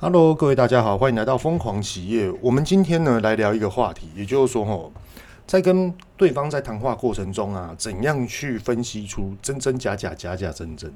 [0.00, 2.28] Hello，各位大家好，欢迎来到疯狂企业。
[2.42, 4.92] 我们今天呢来聊一个话题，也就是说，吼，
[5.46, 10.92] 在跟对方在谈话过程中啊，怎样去分析出真真假假、假假真真，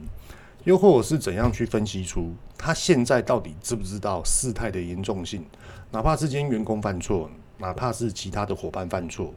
[0.64, 5.44] 又或者是怎样去分析出他现在到底知不知道事态的严重性？
[5.92, 9.32] 哪怕是今天员工犯错，哪怕是其他的伙伴犯错，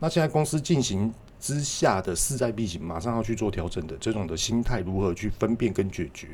[0.00, 6.28] 那现在公司进行之下的势在必行，马上要去做调整的这种的心态，如何去分辨跟解决？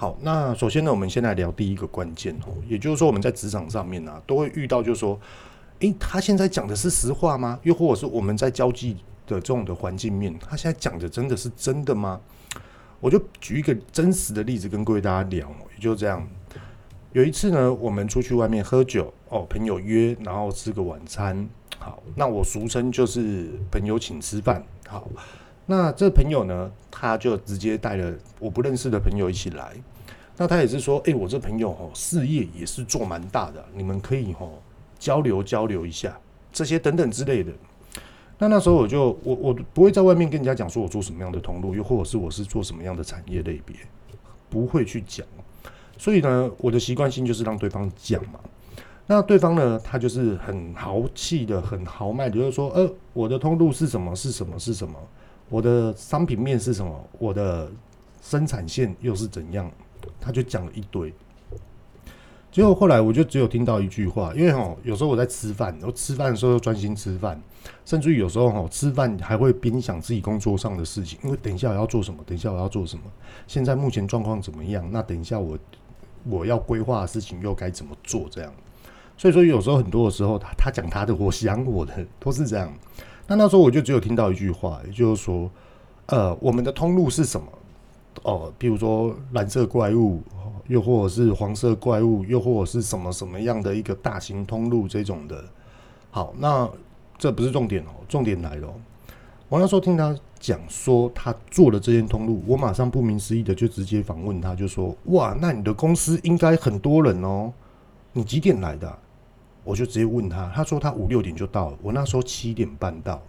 [0.00, 5.20] 好，那首先呢，我们先来聊第一个关键哦，也就是说我们在职场上面呢、都会遇到，就是说，
[5.80, 7.60] 诶，他现在讲的是实话吗？
[7.64, 8.94] 又或者是我们在交际
[9.26, 12.18] 的这种的环境面，他现在讲的真的是真的吗？
[12.98, 16.26] 我就举一个真实的例子跟各位大家聊，也就这样。
[17.12, 21.46] 有一次呢，我们出去外面喝酒哦，朋友约，然后吃个晚餐。
[21.78, 24.64] 好，那我俗称就是朋友请吃饭。
[24.88, 25.06] 好。
[25.70, 29.72] 那这朋友呢，他就直接带了我不认识的朋友一起来。
[30.36, 34.50] 那他也是说，哎，我这朋友哦，事业也是做蛮大的，你们可以哦
[34.98, 36.18] 交流交流一下，
[36.52, 37.52] 这些等等之类的。
[38.36, 43.76] 那那时候我就我我不会在外面跟人家讲说我做什么样的通路，又或者是我是做什么样的产业类别，
[44.48, 45.24] 不会去讲。
[45.96, 48.40] 所以呢，我的习惯性就是让对方讲嘛。
[49.06, 54.16] 那对方呢，他就是很豪气的，很豪迈的，就说，呃，我的通路是什么？
[54.16, 54.58] 是什么？
[54.58, 54.98] 是什么？
[55.50, 57.08] 我的商品面是什么？
[57.18, 57.70] 我的
[58.22, 59.70] 生产线又是怎样？
[60.18, 61.12] 他就讲了一堆。
[62.52, 67.40] 结果后来我就只有听到一句话，因为哦，有时候我在吃饭，我吃饭的时候专心吃饭，
[67.84, 73.02] 甚至于有时候哈，吃饭还会边想自己工作上的事情，因为等一下我要做什么，等一下我要做什么，
[73.46, 74.88] 现在目前状况怎么样？
[74.90, 75.56] 那等一下我
[76.24, 78.26] 我要规划的事情又该怎么做？
[78.30, 78.52] 这样，
[79.16, 82.72] 所以说有时候很多的时候，他他讲他的，我想我的，都是这样。
[83.30, 85.48] 那那时候我就只有听到一句话，也就是说，
[86.06, 87.46] 呃，我们的通路是什么？
[88.24, 90.20] 哦，比如说蓝色怪物，
[90.66, 95.44] 又或者是黄色怪物，又或者是什么什么样的一个大型通路这种的。
[96.10, 96.68] 好，那
[97.18, 98.68] 这不是重点哦，重点来了。
[99.48, 107.52] 我那时候听他讲说他做了这件通路，我马上不明思义的就直接访问他，就说：哇，那你的公司应该很多人哦，
[108.12, 108.98] 你几点来的？
[109.62, 113.20] 我就直接问他，他说他五六点就到了，我那时候七点半到，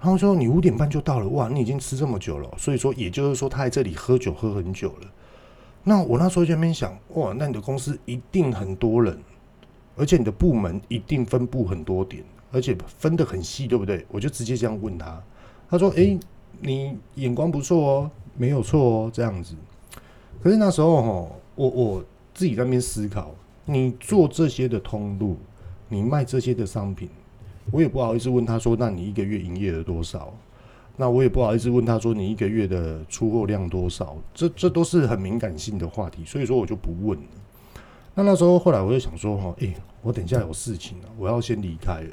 [0.00, 5.06] 然后说你五点半就到了，哇，你已经吃这么久了，所以说也就是说他在这里喝酒喝很久了。
[5.84, 9.18] 那我那时候就在那边想，哇，那你的公司一定很多人，
[9.96, 12.22] 而且你的部门一定分布很多点，
[12.52, 14.06] 而且分得很细，对不对？
[14.10, 15.22] 我就直接这样问他，
[15.68, 16.18] 他说，诶，
[16.60, 19.54] 你眼光不错哦，没有错哦，这样子。
[20.42, 22.04] 可是那时候哈，我我
[22.34, 23.34] 自己在那边思考。
[23.64, 25.36] 你做这些的通路，
[25.88, 27.08] 你卖这些的商品，
[27.70, 30.32] 我也不好意思问他说，那你一个月营业额多少？
[30.96, 34.16] 那我也不好意思问他说，你一个月的出货量多少？
[34.34, 37.24] 这这都是很敏感性的话题，所以说我就不问了。
[38.14, 42.10] 那那时候后来我就想说，哈，诶，我等一下有事情了，我要先离开了。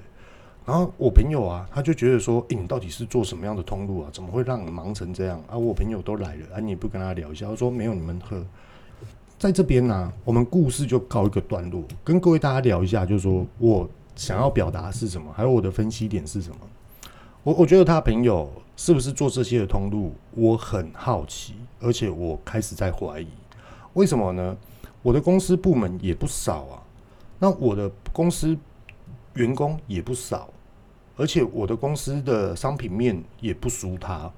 [0.65, 4.09] 然后我朋友啊，他就觉得说，诶，你到底是做什么样的通路啊？
[4.13, 5.57] 怎么会让你忙成这样啊？
[5.57, 7.47] 我朋友都来了，啊，你不跟他聊一下？
[7.47, 8.45] 他说没有，你们喝。
[9.39, 16.57] 在这边呢、我们故事就告一个段落，跟各位大家聊一下，就是说我想要表达是什么，还有我的分析点是什么。
[17.43, 23.29] 我我觉得他朋友是不是做这些的通路，我很好奇，而且我开始在怀疑，
[23.93, 24.57] 为什么呢？
[25.01, 26.83] 我的公司部门也不少啊，
[27.39, 28.57] 那我的公司
[29.35, 30.49] 员工也不少，
[31.15, 34.29] 而且我的公司的商品面也不输他，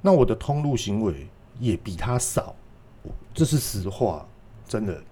[0.00, 1.28] 那我的通路行为
[1.60, 2.54] 也比他少。
[3.34, 4.26] 这是实话，
[4.68, 5.02] 真的。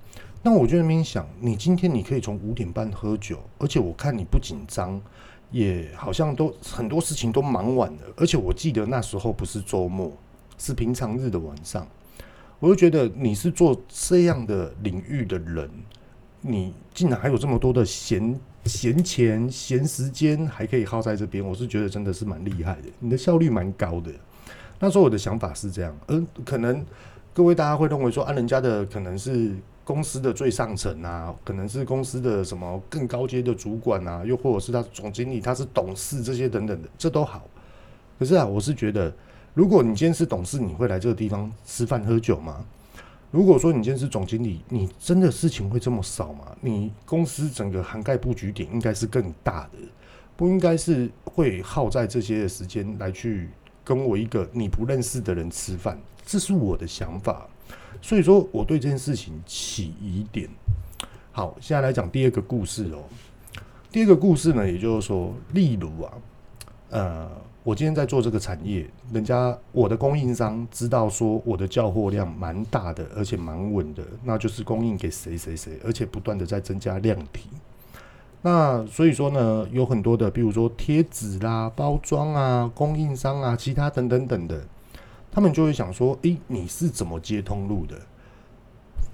[0.42, 4.98] 那我就在那边想，你今天你可以从五点半喝酒，而且我看你不紧张，
[5.50, 8.02] 也好像都很多事情都忙完了。
[8.16, 10.10] 而且我记得那时候不是周末，
[10.56, 11.86] 是平常日的晚上。
[12.58, 15.70] 我就觉得你是做这样的领域的人，
[16.40, 22.88] 你竟然还有这么多的闲闲钱、闲时间，还可以耗在这边，我是觉得真的是蛮厉害的。
[22.98, 24.10] 你的效率蛮高的。
[24.78, 26.82] 那时候我的想法是这样，嗯，可能。
[27.32, 29.54] 各位大家会认为说啊，人家的可能是
[29.84, 37.46] 公司的最上层啊，可能是公司的什么更高阶的主管啊，又或者是他总经理，他是董事这些等等的，这都好。
[38.18, 39.12] 可是啊，我是觉得，
[39.54, 42.64] 如果你今天是董事，你会来这个地方吃饭喝酒吗？
[43.30, 46.46] 如果说你今天是总经理，你真的事情会这么少吗？
[46.60, 49.78] 你公司整个涵盖布局点应该是更大的，
[50.36, 53.48] 不应该是会耗在这些的时间来去
[53.84, 55.96] 跟我一个你不认识的人吃饭。
[56.24, 57.46] 这是我的想法，
[58.00, 60.48] 所以说我对这件事情起疑点。
[61.32, 63.02] 好，现在来讲第二个故事哦。
[63.92, 66.12] 第二个故事呢，也就是说，例如啊，
[66.90, 67.30] 呃，
[67.62, 77.48] 我今天在做这个产业，人家我的供应商知道说我的叫货量蛮大的，而且蛮稳的，那就是供应给谁谁谁，而且不断的在增加量体。
[78.42, 84.64] 那所以说呢，有很多的，比如说贴纸啦、包装啊、供应商啊、其他等等等的，
[85.30, 87.96] 他们就会想说：诶，你是怎么接通路的？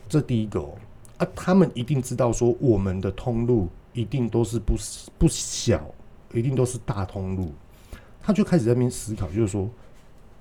[0.09, 0.75] 这第一个哦，
[1.19, 4.75] 啊，他们一定知道说我们的通路一定都是不
[5.19, 5.85] 不小，
[6.33, 7.53] 一定都是大通路。
[8.23, 9.69] 他就开始在那边思考，就是说，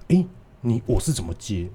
[0.08, 0.26] 诶，
[0.62, 1.70] 你我是怎么接？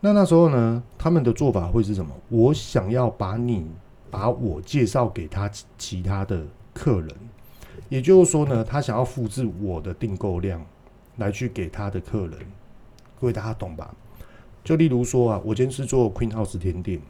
[0.00, 2.12] 那那时候呢，他们的做法会是什么？
[2.28, 3.66] 我想要把你。
[4.08, 7.10] 把我介绍给他其他的客人，
[7.88, 10.64] 也就是说呢，他想要复制我的订购量
[11.16, 12.38] 来去给他的客人。
[13.20, 13.94] 各位大家懂吧？
[14.62, 17.00] 就例如说啊，我今天是做 Queen House 甜点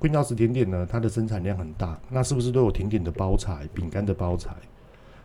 [0.00, 4.50] ，Queen House 甜点呢，它的生产量很大，那是不是都有甜点的包材、饼干的包材？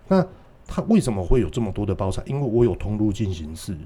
[0.07, 0.25] 那
[0.67, 2.21] 它为什么会有这么多的包材？
[2.25, 3.77] 因为我有通路进行式。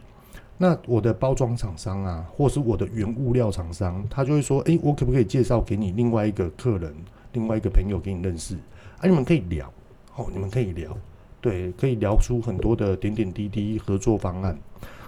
[0.57, 6.95] 那我的包装厂商啊，或是我的原物料厂商，他就会说：诶，我可不可以介绍给你另外一个客人？
[7.33, 8.55] 另外一个朋友给你认识，
[8.97, 9.71] 啊，你们可以聊，
[10.17, 10.95] 哦，你们可以聊，
[11.39, 14.57] 对，可以聊出很多的点点滴滴合作方案。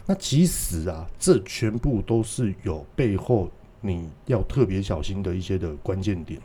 [0.06, 3.50] 那其实啊，这全部都是有背后
[3.82, 6.40] 你要特别小心的一些的关键点。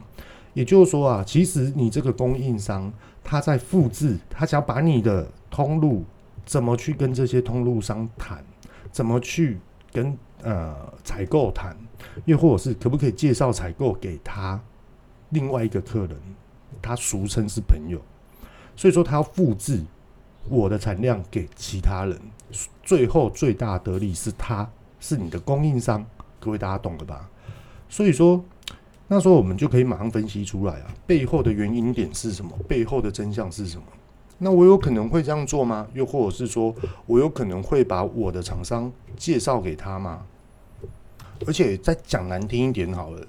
[0.55, 6.05] 也就是说啊，其实你这个供应商他在复制，他想要把你的通路
[6.45, 8.45] 怎么去跟这些通路商谈，
[8.91, 9.59] 怎么去
[9.93, 10.75] 跟呃
[11.05, 11.77] 采购谈，
[12.25, 14.61] 又或者是可不可以介绍采购给他。
[15.31, 16.17] 另外一个客人，
[16.81, 18.01] 他俗称是朋友，
[18.75, 19.85] 所以说他要复制
[20.49, 22.19] 我的产量给其他人，
[22.83, 24.69] 最后最大得利是他
[25.01, 26.05] 是你的供应商，
[26.41, 27.29] 各位大家懂了吧？
[27.89, 28.43] 所以说
[29.07, 32.51] 那时候我们就可以马上分析出来啊，背后的原因点是什么？
[32.69, 33.85] 背后的真相是什么？
[34.39, 35.87] 那我有可能会这样做吗？
[35.95, 36.75] 又或者是说
[37.07, 40.23] 我有可能会把我的厂商介绍给他吗？
[41.47, 43.27] 而且再讲难听一点好了。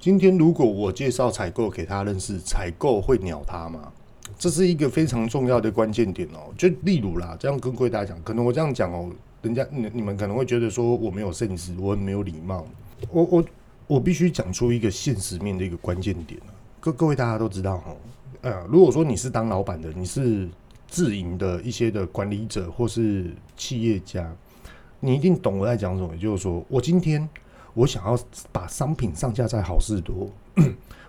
[0.00, 3.92] 今天如果我介绍采购给他认识，采购会鸟他吗？
[4.38, 6.52] 这是一个非常重要的关键点哦。
[6.56, 9.10] 就例如啦，这样跟各位大家讲，可能我这样讲哦，
[9.42, 12.66] 人家你你们可能会觉得说我没有 sense，我很没有礼貌。
[13.10, 13.44] 我我
[13.86, 16.40] 我必须讲出一个现实面的一个关键点。
[16.80, 17.96] 各各位大家都知道哦，
[18.42, 20.48] 呃，如果说你是当老板的，你是
[20.88, 24.30] 自营的一些的管理者或是企业家，
[25.00, 26.14] 你一定懂我在讲什么。
[26.14, 27.28] 也就是说，我今天。
[27.76, 28.16] 我想要
[28.52, 30.30] 把商品上架在好事多，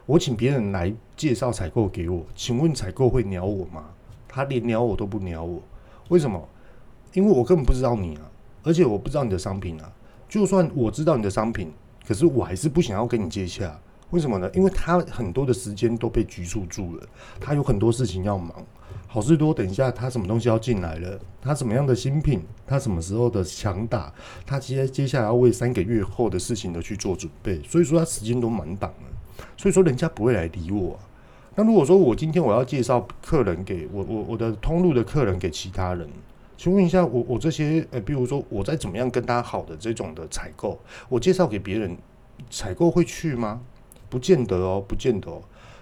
[0.05, 3.85] 我请别人来介绍采购给我，请问采购会鸟我吗？
[4.27, 5.61] 他连鸟我都不鸟我，
[6.09, 6.47] 为什么？
[7.13, 8.21] 因为我根本不知道你啊，
[8.63, 9.91] 而且我不知道你的商品啊。
[10.27, 11.71] 就算我知道你的商品，
[12.05, 13.79] 可是我还是不想要跟你接洽，
[14.11, 14.49] 为什么呢？
[14.53, 17.07] 因为他很多的时间都被拘束住了，
[17.39, 18.51] 他有很多事情要忙。
[19.07, 21.19] 好事多，等一下，他什么东西要进来了？
[21.41, 22.41] 他什么样的新品？
[22.67, 24.13] 他什么时候的强打？
[24.45, 29.07] 他接接下来要为三个月后的事情的去做准备，所以说他时间都满档了，
[29.57, 30.99] 所以说人家不会来理我。
[31.55, 36.09] 那如果说我今天我要介绍客人给我我我的通路的客人给其他人，
[36.57, 40.79] 请问一下，我我这些呃，比如说我再怎么样跟他好的这种的采购，
[41.09, 41.97] 我介绍给别人，
[42.49, 43.61] 采购会去吗？
[44.09, 45.31] 不见得哦，不见得。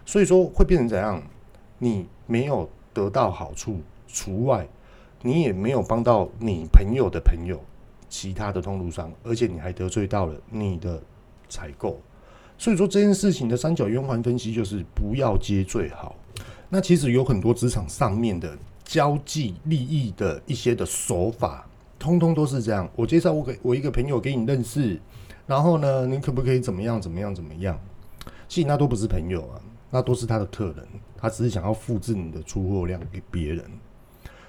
[0.06, 1.22] 所以说会变成怎样？
[1.80, 2.70] 你没有。
[2.96, 4.68] 得到好处除外，
[5.24, 7.60] 你也没有帮到你朋友的朋友，
[8.08, 11.02] 其他的通路商，而且你还得罪到了你的
[11.50, 12.00] 采购，
[12.63, 16.15] 所以说这件事情的三角圆环分析就是不要接最好。
[16.70, 21.67] 那其实有很多职场上面的交际利益的一些的手法，
[22.00, 22.89] 通通都是这样。
[22.96, 24.98] 我介绍我给我一个朋友给你认识，
[25.46, 27.77] 然后呢，你可不可以怎么样怎么样怎么样？
[28.48, 29.60] 其实那都不是朋友啊。
[29.91, 33.63] 那都是他的客人，他只是想要复制你的出货量给别人，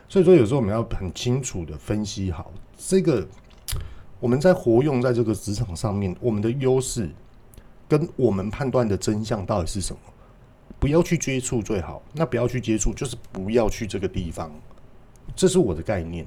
[0.09, 3.27] 所以说有时候我们要很清楚的分析好这个，
[4.21, 7.11] 我们在活用在这个职场上面，我们的优势
[7.99, 9.99] 跟我们判断的真相到底是什么？
[10.81, 14.51] 不要去接触最好，那不要去接触就是不要去这个地方，
[15.37, 16.27] 这是我的概念。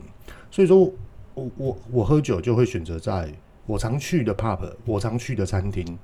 [0.49, 0.91] 所以说
[1.33, 3.31] 我我我喝酒就会选择在
[3.65, 5.97] 我常去的 pub，我常去的餐厅，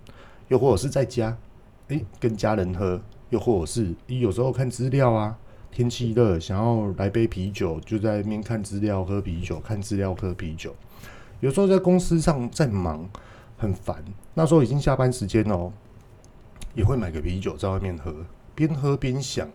[0.49, 1.35] 又或者是在家。
[1.89, 5.37] 诶，跟家人喝，又或者是有时候看资料啊，
[5.69, 10.73] 天气热，想要来杯啤酒，就在那边看资料喝啤酒，看资料喝啤酒。
[11.41, 13.05] 有时候在公司上在忙，
[13.63, 14.03] 很烦，
[14.33, 15.71] 那时候已经下班时间哦，
[16.75, 18.13] 也会买个啤酒在外面喝，
[18.53, 19.47] 边喝边想，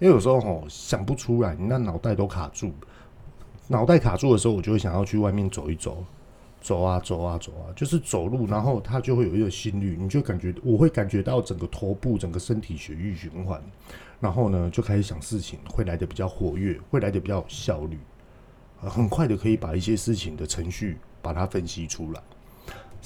[0.00, 2.72] 因为有时候吼想不出来，你那脑袋都卡住，
[3.68, 6.04] 脑袋卡住的时候，我就会想要去外面走一走。
[6.58, 13.62] 走啊走啊走啊，就是走路，然后它就会有一个心率，你就感觉我会感觉到整个头部、整个身体血液循环，
[14.18, 17.96] 然后呢就开始想事情，会来得比较活跃，会来得比较有效率。
[18.80, 22.20] 很快的可以把一些事情的程序把它分析出来，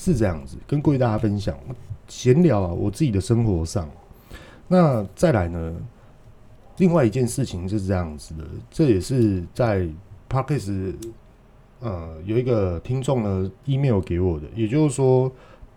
[0.03, 1.55] 是这样子，跟各位大家分享
[2.09, 3.87] 闲聊啊，我自己的生活上，
[4.67, 5.77] 那再来呢，
[6.79, 9.87] 另外一件事情是这样子的，这也是在
[10.29, 10.95] Podcast
[11.81, 15.31] 呃有一个听众呢 email 给我的，也就是说。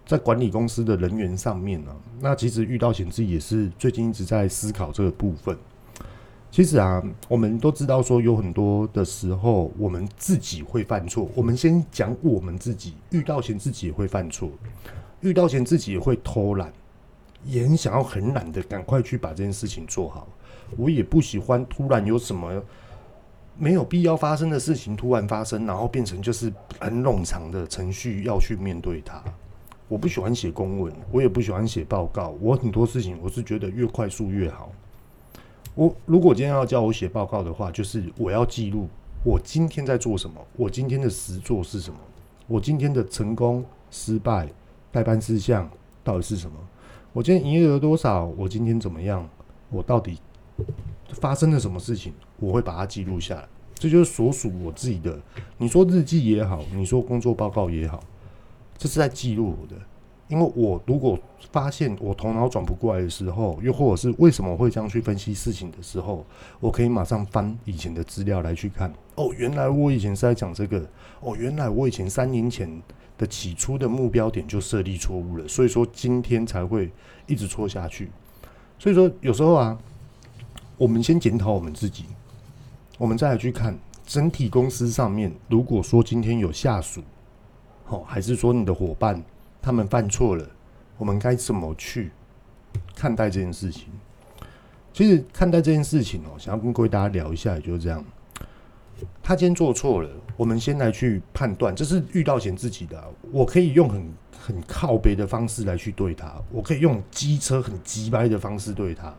[0.06, 5.58] 在管理公司的人员上面呢、那其实遇到险自己也是最近一直在思考这个部分。
[6.54, 11.28] 其实啊，我们都知道说有很多的时候，我们自己会犯错。
[11.34, 14.52] 我们先讲我们自己遇到前自己也会犯错，
[15.22, 16.72] 遇到前自己也会偷懒，
[17.44, 20.28] 也很想要很懒的赶快去把这件事情做好。
[20.78, 22.64] 我也不喜欢突然有什么
[23.58, 29.24] 没有必要发生的事情突然发生，然后变成就是很冗长的程序要去面对它。
[29.88, 32.36] 我不喜欢写公文，我也不喜欢写报告。
[32.40, 34.72] 我很多事情我是觉得越快速越好。
[35.76, 38.88] 我如果今天要叫我写报告的话，就是我要记录
[39.24, 42.00] 我今天在做什么，我今天的实作是什么，
[42.48, 44.48] 我今天的成功、失败、
[44.92, 45.70] 待办事项
[46.04, 46.58] 到底是什么？
[47.12, 48.26] 我今天营业额多少？
[48.38, 49.28] 我今天怎么样？
[49.70, 50.20] 我到底
[51.14, 52.14] 发生了什么事情？
[52.40, 53.48] 我会把它记录下来。
[53.76, 55.20] 这就是所属我自己的。
[55.58, 58.02] 你说日记也好，你说工作报告也好。
[58.78, 59.76] 这是在记录我的，
[60.34, 61.16] 因为我如果
[61.52, 66.26] 发现我头脑转不过来的时候，又或者是为什么会这样去分析事情的时候，
[66.60, 68.92] 我可以马上翻以前的资料来去看。
[69.14, 70.84] 哦，原来我以前是在讲这个。
[71.20, 72.68] 哦，原来我以前三年前
[73.16, 76.92] 的起初的目标点就设立错误了，所以说今天才会
[77.28, 78.10] 一直错下去。
[78.80, 79.78] 所以说有时候啊，
[80.78, 82.06] 我们先检讨我们自己，
[82.98, 87.04] 我们再来去看整体公司上面，如果说今天有下属。
[87.90, 89.22] 哦，还是说你的伙伴
[89.64, 90.46] 他们犯错了，
[90.98, 92.12] 我们该怎么去
[92.94, 93.88] 看待这件事情？
[94.92, 98.04] 其实看待这件事情哦，想要跟各位大家聊一下，也就是这样。
[99.24, 103.02] 他今天做错了，我们先来去判断，这是遇到前自己的。
[103.32, 109.14] 我可以用很很靠别的方式来去对他，我可以用机车很鸡掰的方式对他，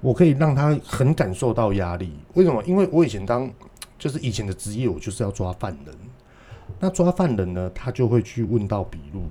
[0.00, 2.12] 我可以让他很感受到压力。
[2.34, 2.62] 为什么？
[2.64, 3.50] 因为我以前当
[3.98, 5.94] 就是以前的职业，我就是要抓犯人。
[6.78, 9.22] 那抓犯人呢，他就会去问到笔录。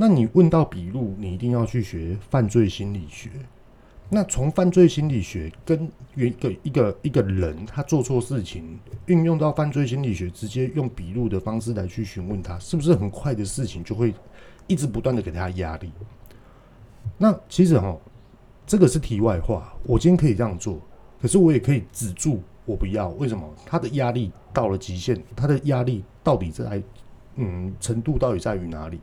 [0.00, 3.28] 那你问到笔录，你一定要去学犯罪心理学。
[4.08, 14.14] 那从犯罪心理学跟一个一个一个人他做错事情，运用到犯罪心理学，直接用笔录的方式来去询问他，是不是很快的事情就会
[14.66, 15.92] 一直不断的给他压力？
[17.18, 17.94] 那其实哈，
[18.66, 19.70] 这个是题外话。
[19.82, 20.80] 我今天可以这样做，
[21.20, 22.42] 可是我也可以止住。
[22.64, 23.46] 我不要，为什么？
[23.66, 26.82] 他的压力到了极限，他的压力到底在
[27.34, 28.98] 嗯程度到底在于哪里？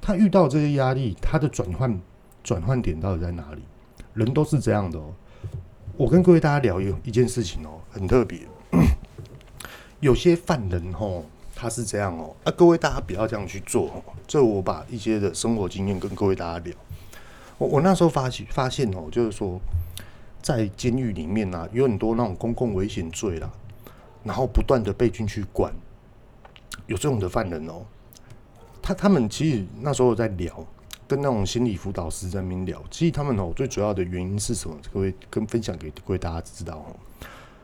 [0.00, 2.00] 他遇到这些压力，他的转换
[2.42, 3.62] 转换点到底在哪里？
[4.14, 5.12] 人都是这样的哦。
[5.96, 8.40] 我跟各位大家聊一一件事情哦，很特别。
[10.00, 14.02] 有些犯人哦，他是这样哦，啊，各位大家不要这样去做哦。
[14.26, 16.74] 这我把一些的生活经验跟各位大家聊。
[17.58, 19.60] 我我那时候发现发现哦，就是说。
[20.42, 23.52] 在监狱里面啊，有很多那种公共危险罪啦，
[24.24, 25.70] 然后不断的被进去关，
[26.86, 27.84] 有这种的犯人哦。
[28.82, 30.64] 他他们其实那时候在聊，
[31.06, 32.82] 跟那种心理辅导师在那边聊。
[32.90, 34.76] 其实他们哦，最主要的原因是什么？
[34.92, 36.96] 各位跟分享给各位大家知道哦，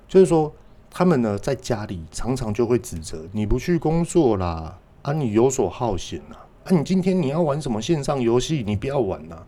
[0.09, 0.53] 就是说
[0.91, 9.47] 他们呢在家里常常就会指责你不去工作啦，啊你游手好闲呐，啊你今天你要玩什么线上游戏，你不要玩呐。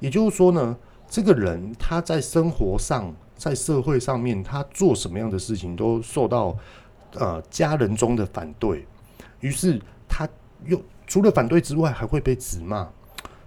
[0.00, 0.76] 也就是说呢。
[1.10, 6.54] 这个人他在生活上，在社会上面，他做什么样的事情都受到
[7.14, 8.86] 呃家人中的反对，
[9.40, 10.28] 于是他
[10.66, 12.86] 又除了反对之外，还会被指骂，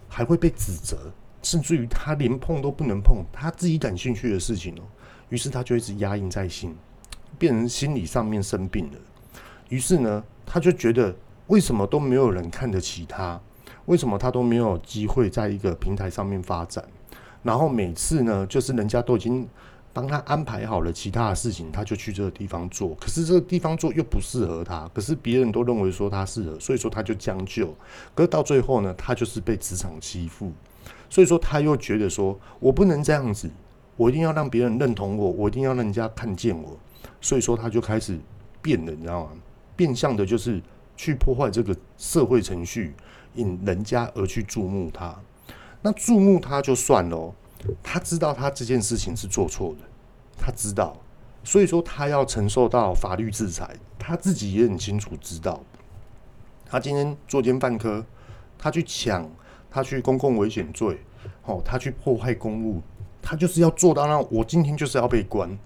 [0.10, 0.98] 还会被指责，
[1.44, 4.82] 甚至于他连碰都不能碰他自己感兴趣的事情哦。
[5.30, 6.76] 于是他就一直压抑在心，
[7.38, 8.98] 变成心理上面生病了。
[9.70, 11.16] 于是呢，他就觉得
[11.48, 13.40] 为什么都没有人看得起他？
[13.86, 16.84] 为什么他都没有机会在一个平台上面发展？
[17.44, 19.48] 然后每次呢，就是人家都已经
[19.94, 22.96] 帮他安排好了其他的事情，他就去这个地方做。
[22.96, 27.68] 可是这个地方做又不适合他，可是别人都认为说他适合，所以说他就将就。
[28.16, 30.52] 可是到最后呢，他就是被职场欺负，
[31.10, 33.50] 所以说他又觉得说我不能这样子，
[33.98, 36.78] 我一定要让别人认同我，我一定要让人家看见我。
[37.20, 38.18] 所以说他就开始
[38.62, 39.32] 变了，你知道吗？
[39.76, 40.62] 变相的就是
[40.96, 42.94] 去破坏这个社会程序，
[43.36, 45.16] 引人家而去注目他。
[45.82, 47.34] 那注目他就算了，
[47.84, 49.86] 他知道他这件事情是做错的，
[50.38, 50.98] 他知道，
[51.44, 55.62] 所以说他要承受到法律制裁，他自己也很清楚知道。
[56.66, 58.06] 他今天作奸犯科，
[58.58, 59.30] 他去抢，
[59.70, 60.98] 他去公共危险罪，
[61.44, 62.82] 哦，他去破坏公务，
[63.22, 65.58] 他就是要做到那我今天就是要被关。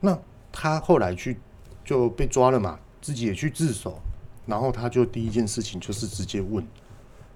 [0.00, 0.18] 那
[0.52, 1.38] 他后来去
[1.84, 4.00] 就被抓了嘛，自己也去自首，
[4.46, 6.66] 然后他就第一件事情就是直接问，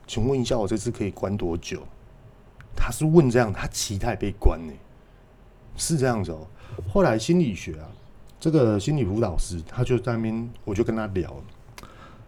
[0.06, 1.82] 请问一下，我这次可以关多久？
[2.76, 4.72] 他是问这样，他期待被关呢、
[5.76, 6.46] 是这样子哦。
[6.88, 7.88] 后来心理学啊，
[8.38, 11.34] 这个心理辅导师他就在那边，我就跟他聊，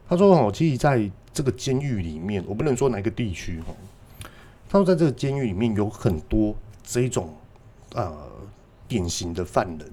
[0.09, 3.75] 他说哦，其实在这个监狱里面，我不能说哪个地区哦，
[4.69, 7.35] 他说在这个监狱里面有很多这种
[7.95, 8.17] 呃
[8.89, 9.91] 典型的犯人，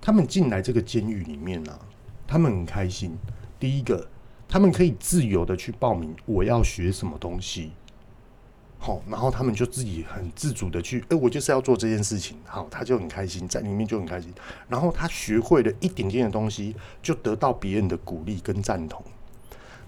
[0.00, 1.78] 他们进来这个监狱里面啊，
[2.26, 3.16] 他们很开心。
[3.58, 4.06] 第一个，
[4.48, 7.72] 他们可以自由的去报名我要学什么东西。
[8.78, 12.36] 好，然后他们就自己很自主的去，哎，我就是要做这件事情。
[12.44, 14.32] 好，他就很开心，在里面就很开心。
[14.68, 19.04] 然后他学会了一点点的东西，就得到别人的鼓励跟赞同。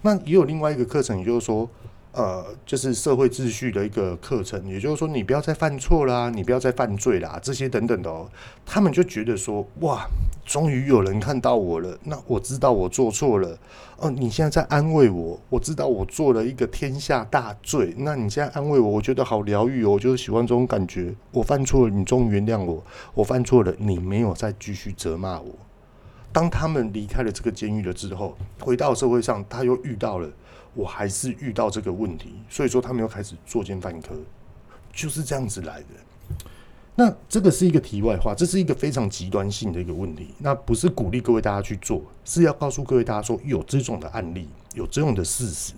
[0.03, 1.69] 那也有另外一个课程，也就是说。
[2.19, 8.29] 呃，就是社会秩序的一个课程，也就是说，你不要再犯错啦，你不要再犯罪啦，这些等等的哦。
[8.67, 10.05] 他们就觉得说，哇，
[10.45, 13.57] 终于有人看到我了，那我知道我做错了。
[13.99, 17.95] 哦，你现在在安慰我，我知道我做了一个天下大罪。
[17.99, 21.15] 那你现在安慰我，我觉得好疗愈哦，我就是喜欢这种感觉。
[21.31, 22.83] 我犯错了，你终于原谅我。
[23.15, 25.55] 我犯错了，你没有再继续责骂我。
[26.33, 30.29] 当他们离开了这个监狱了之后，回到社会上，他又遇到了。
[30.75, 34.15] 我还是遇到这个问题，所以说他们又开始作奸犯科，
[34.93, 35.87] 就是这样子来的。
[36.95, 40.29] 那这个是一个题外话，这是一个非常极端性的一个问题。
[40.39, 45.75] 那不是鼓励各位大家去做，是要告诉各位大家说有这种的案例，有这种的事实。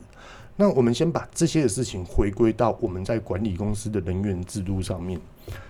[0.56, 5.20] 那我们先把这些的事情回归到我们在管理公司的人员制度上面，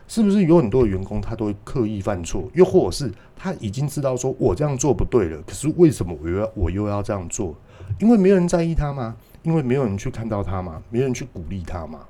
[0.08, 7.54] 是不是有很多的员工他都会刻意犯错，又或者是他已经知道说我这样做不对了，可是为什么我又要我又要这样做？
[7.98, 9.16] 因为没有人在意他吗？
[9.42, 10.82] 因为没有人去看到他吗？
[10.90, 12.00] 没人去鼓励他吗？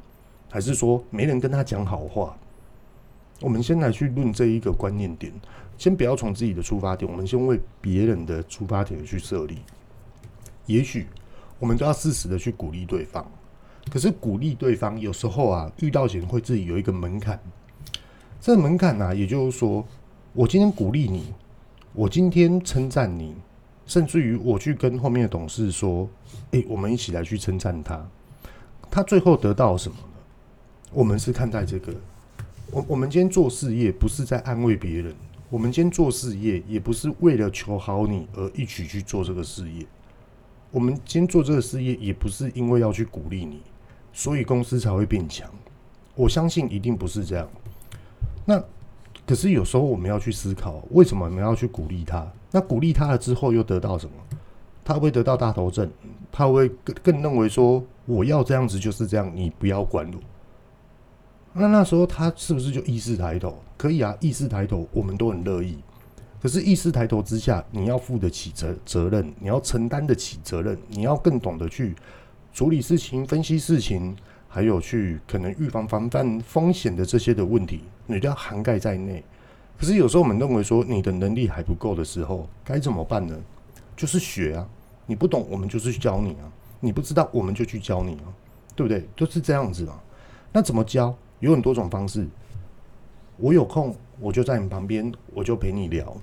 [0.51, 2.37] 还是说没人跟他讲好话？
[3.41, 5.33] 我们先来去论这一个观念点，
[5.79, 9.59] 先不要从自己的出发点，我们先为别人的出发点去设立。
[10.67, 11.07] 也许
[11.59, 13.25] 我们都要适时的去鼓励对方，
[13.91, 17.41] 可是鼓励对方有时候啊，遇到前会自己有一个门槛。
[18.41, 19.87] 这个门槛呢，也就是说，
[20.33, 21.33] 我今天鼓励你，
[21.93, 23.35] 我今天称赞你。
[23.91, 26.09] 甚至于我去跟后面的董事说
[26.53, 28.01] ：“诶，我们一起来去称赞他。
[28.89, 30.15] 他最后得到什么呢？
[30.93, 31.93] 我们是看待这个。
[32.71, 35.13] 我我们今天做事业不是在安慰别人，
[35.49, 39.85] 我们今天做事业也不是为了求好你而一起去做这个事业。
[40.71, 43.61] 我们今天做这个事业也不是因为要去鼓励你，
[44.13, 45.51] 所以公司才会变强。
[46.15, 47.49] 我相信一定不是这样。
[48.45, 48.63] 那。”
[49.27, 52.27] 可是有时候我们要去思考，为什么我们要去鼓励他？
[52.51, 54.13] 那鼓励他了之后又得到什么？
[54.85, 55.89] 他会得到大头症，
[56.33, 60.19] 他会更更认为说我要这样子就是这样，你不要管我。
[61.53, 63.59] 那那时候他是不是就意识抬头？
[63.77, 65.79] 可以啊，意识抬头，我们都很乐意。
[66.43, 71.95] 可是意识抬头之下，你要负得起责责任，你要承担得起责任，你要更懂得去
[72.53, 74.17] 处理事情、分析事情。
[74.53, 79.23] 还有去可能预防防范风险的这些的问题，你都要涵盖在内。
[79.81, 83.35] 可是有时候我们认为说你的能力还不够的时候，该怎么办呢？
[83.97, 84.69] 就是学啊，
[85.07, 88.29] 你不懂我们就是教你啊，你不知道我们就去教你啊，
[88.77, 89.09] 对不对？
[89.17, 89.99] 就是这样子嘛。
[90.53, 91.17] 那怎么教？
[91.39, 92.29] 有很多种方式。
[93.39, 96.15] 我有空我就在你旁边，我就陪你聊。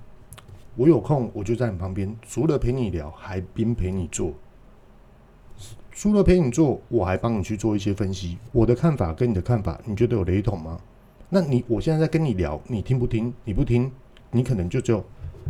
[0.75, 4.33] 我有空我就在你旁边，除了陪你聊，还边陪你做。
[5.91, 8.37] 除了陪你做，我还帮你去做一些分析。
[8.51, 10.79] 我的看法跟你的看法，你觉得有雷同吗？
[11.29, 13.33] 那你我现在在跟你聊，你听不听？
[13.43, 13.91] 你不听，
[14.31, 15.03] 你可能就只有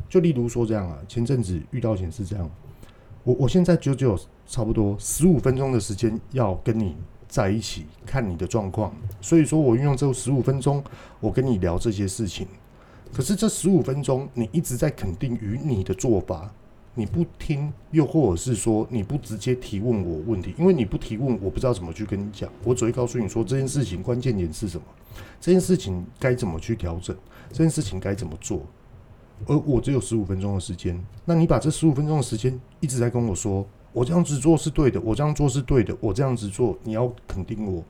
[0.10, 0.98] 就例如说这样啊。
[1.08, 2.50] 前阵子遇到前是这样，
[3.24, 6.96] 我我现在就只有差不多十五分钟的时间要跟你
[7.28, 10.84] 在一起看你的状况，所以说我运用这十五分钟，
[11.20, 12.48] 我跟你聊这些事情。
[13.14, 16.52] 可是这十五分钟，你一直在肯定于你的做法。
[16.98, 22.50] 你不听，又或者是说你不直接提问我问题，因为你不提问，我不知道怎么去跟你讲。
[22.64, 24.84] 我只会告诉你说这件事情关键点是什么，
[25.40, 27.16] 这件事情该怎么去调整，
[27.50, 28.64] 这件事情该怎么做。
[29.46, 37.84] 而我只有十五分钟的时间，那你把这十五分钟的时间一直在跟我说，我这样子做是对的，我这样做是对的，我这样子做你要肯定我。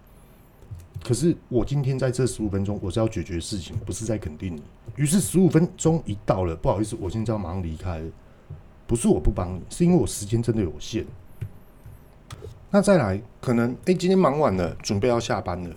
[1.02, 4.62] 可是我今天在这十五分钟，我是要解决事情，不是在肯定你。
[4.98, 8.12] 于是十五分钟一到了，不好意思，我现在要马上离开了。
[8.88, 11.06] 不是我不帮你，是因为我时间真的有限。
[12.72, 15.76] 那再来，可能哎、今天忙完了，准备要下班了。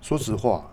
[0.00, 0.70] 说实话，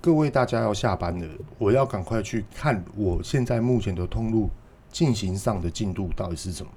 [0.00, 1.26] 各位大家要下班了，
[1.58, 4.50] 我要赶快去看我现在目前的通路
[4.90, 6.70] 进行上的进度到底是什么，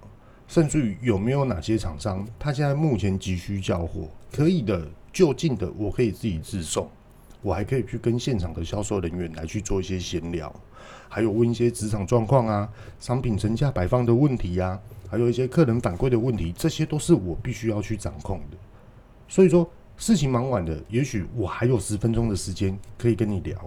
[0.48, 6.88] 甚至于有没有哪些厂商他现在目前急需交货，可以的就近的我可以自己自送，
[7.42, 10.54] 我还可以去跟现场的销售人员来去做一些闲聊，
[11.10, 12.70] 还有问一些职场状况啊、
[13.00, 18.58] 商品成价摆放的问题啊，还有一些客人反馈的问题，这些都是我必须要去掌控的。
[19.28, 23.58] 所以说，事情忙完了，也许我还有十分钟的时间可以跟你聊。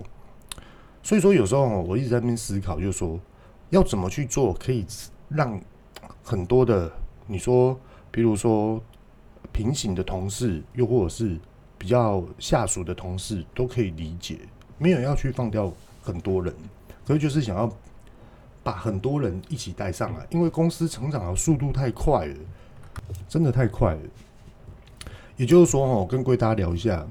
[1.03, 3.21] 所以说，有时候我一直在那边思考，就是说
[3.69, 4.87] 要怎么去做，可以
[5.29, 5.61] 让
[6.23, 6.91] 很多的
[7.27, 7.79] 你说，
[8.11, 8.81] 比如说
[9.53, 11.39] 平行的同事，又或者是。
[11.79, 14.39] 比较下属的同事都可以理解，
[14.79, 16.55] 没有要去放掉很多人，
[17.07, 17.71] 可是就是想要
[18.63, 22.37] 把很多人一起带上来，因为公司成长的速度太快了，
[23.29, 24.01] 真的太快了。
[25.37, 27.07] 也就是说，哦，跟各位大家聊一下，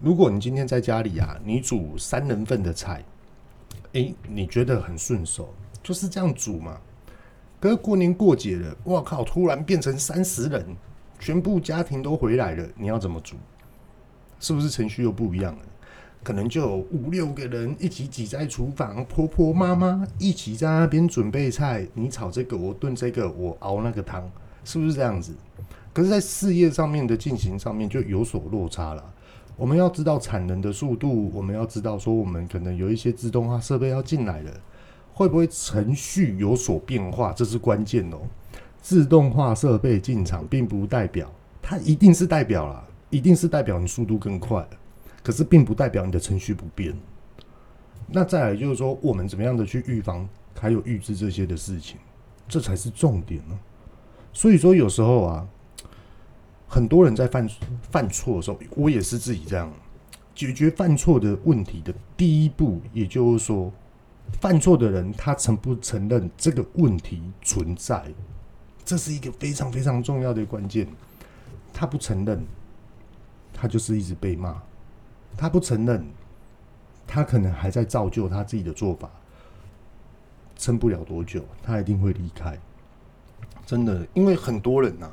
[0.00, 3.04] 如果你今天在家里啊，你煮三人份的菜，
[3.92, 6.80] 诶，你觉得很顺手，就是这样煮嘛。
[7.60, 10.64] 可是过年过节了，哇靠，突然变成三十人，
[11.18, 13.36] 全部家庭都回来了，你要怎么煮？
[14.40, 15.62] 是不是程序又不一样了？
[16.22, 24.30] 可能就有五六个人一起挤在厨房，婆婆妈妈一起在那边准备菜，你炒这个，我炖这个，我熬那个汤，
[24.64, 25.32] 是不是这样子？
[25.92, 29.04] 可是，在事业上面的进行上面就有所落差了。
[29.56, 34.52] 我们要知道产能的速度，我们要知道说，我们可能有一些自动化设备要进来了，
[35.12, 37.32] 会不会程序有所变化？
[37.32, 38.18] 这是关键哦。
[38.80, 41.30] 自动化设备进场，并不代表
[41.60, 42.84] 它一定是代表啦。
[43.10, 44.64] 一定是代表你速度更快，
[45.22, 46.96] 可是并不代表你的程序不变。
[48.08, 50.28] 那再来就是说，我们怎么样的去预防
[50.58, 51.96] 还有预知这些的事情，
[52.48, 53.58] 这才是重点呢。
[54.32, 55.46] 所以说，有时候啊，
[56.66, 57.48] 很多人在犯
[57.90, 59.72] 犯错的时候，我也是自己这样
[60.34, 63.72] 解决犯错的问题的第一步，也就是说，
[64.40, 68.04] 犯错的人他承不承认这个问题存在，
[68.84, 70.86] 这是一个非常非常重要的关键。
[71.72, 72.44] 他不承认。
[73.52, 74.56] 他就是一直被骂，
[75.40, 76.04] 他不承认，
[77.06, 79.08] 他可能还在造就他自己的做法，
[80.54, 82.58] 撑不了多久，他一定会离开。
[83.64, 85.10] 真的，因为很多人呐、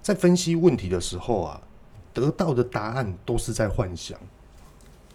[0.00, 1.60] 在分析问题的时候啊，
[2.14, 4.18] 得到的答案都是在幻想。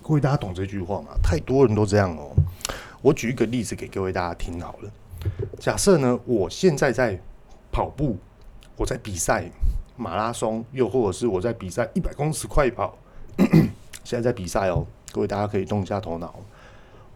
[0.04, 1.08] 各位大家懂这句话吗？
[1.24, 2.30] 太多人都这样哦。
[3.02, 4.92] 我举一个例子给各位大家听好了。
[5.60, 7.20] 假设呢，我现在在
[7.72, 8.16] 跑步，
[8.76, 9.50] 我在比赛。
[9.98, 12.98] 马拉松，又或者是我在比赛一百公尺快跑，
[14.04, 16.36] 现在在比赛哦，各位大家可以动一下头脑。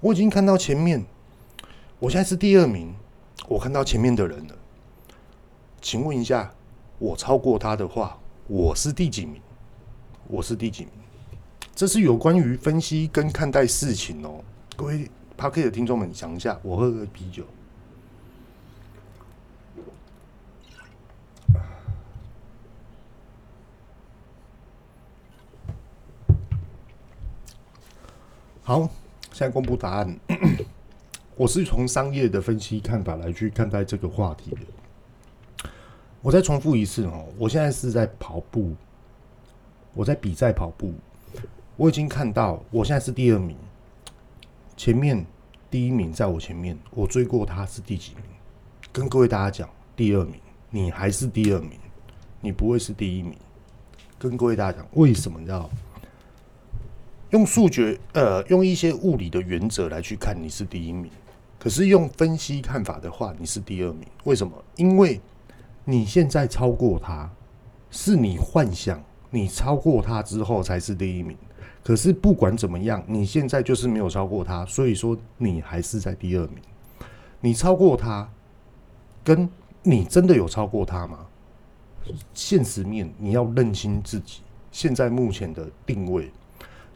[0.02, 1.04] 我已经看到前面，
[2.00, 2.94] 我现在是第二名，
[3.48, 4.56] 我看到前面的人了。
[5.82, 6.54] 请问一下，
[7.00, 8.18] 我超过他的话，
[8.48, 9.42] 我是第几名？
[10.28, 10.92] 我是第几名？
[11.76, 14.44] 这是有关于分析跟看待事情哦。
[14.76, 17.44] 各位 Podcast 的听众们，想一下，我喝个啤酒。
[28.68, 28.80] 好，
[29.32, 30.20] 现在公布答案。
[31.38, 35.70] 我是从商业的分析看法来去看待这个话题的。
[36.20, 38.74] 我再重复一次哦，我现在是在跑步，
[39.94, 40.92] 我在比赛跑步。
[41.78, 43.56] 我已经看到，我现在是第二名，
[44.76, 45.24] 前面
[45.70, 48.24] 第一名在我前面，我追过他是第几名？
[48.92, 51.74] 跟各位大家讲，第二名，你还是第二名，
[52.42, 53.36] 你不会是第一名。
[54.18, 55.70] 跟各位大家讲，为什么你知道？
[57.36, 61.12] 用数学，呃，用一些物理的原则来去看，你是第一名。
[61.60, 64.08] 可是用分析看法的话，你是第二名。
[64.24, 64.54] 为什么？
[64.78, 65.20] 因为
[65.84, 67.30] 你现在超过他，
[67.92, 71.36] 是你幻想你超过他之后才是第一名。
[71.84, 76.60] 可是不管怎么样，你现在就是没有超过他，所以说你还是在第二名。
[77.42, 78.30] 你超过他，
[79.26, 79.50] 跟
[79.84, 81.28] 你真的有超过他吗？
[82.34, 84.40] 现实面你要认清自己
[84.72, 86.32] 现在目前的定位。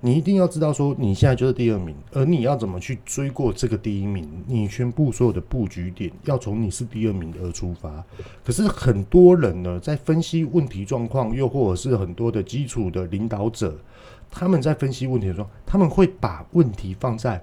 [0.02, 4.30] 你一定要知道，说你现在就是第二名，而你要怎么去追过这个第一名？
[4.48, 8.02] 你全部所有的布局点要从你是第二名而出发。
[8.46, 13.78] 可是很多人呢，在分析问题状况，又或者是很多的基础的领导者，
[14.32, 17.36] 他们在分析问题的时候，他们会把问题放在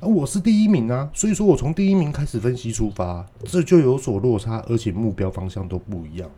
[0.00, 6.28] 啊，我是第一名啊，所以说我从第一名开始分析出发，这就有所落差，而且目标方向都不一样，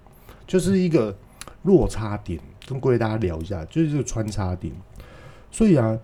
[0.46, 1.16] 就是一个
[1.62, 2.38] 落差点。
[2.64, 4.72] 跟各位大家聊一下，就是这个穿插点。
[5.52, 5.96] 所以啊，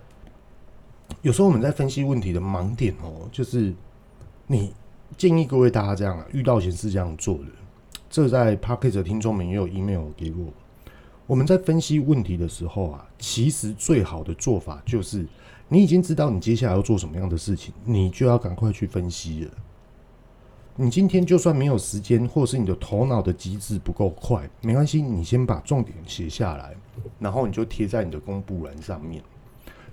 [1.23, 3.75] 有时候我们在分析问题的盲点哦，就是
[4.47, 4.73] 你
[5.17, 7.45] 建议各位大家这样啊，遇到前是这样做的。
[8.11, 10.53] 这在 Podcast 的听众们也有 email 给我。
[11.27, 15.27] 我们在分析问题的时候啊，其实最好的做法就是，
[15.69, 19.51] 你已经知道你接下来要做什么样的事情，你就要赶快去分析了。
[20.77, 26.75] 你今天就算没有时间，或是你的头脑的机制不够快，没关系，你先把重点写下来，
[27.19, 29.23] 然后你就贴在你的公布栏上面。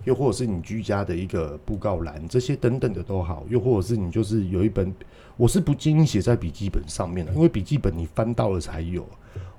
[0.06, 4.94] 又或者是你居家的一个布告栏，这些等等的都好，又或者是你就是有一本，
[5.36, 9.06] 我是不建议写在笔记本上面的，因为笔记本你翻到了才有，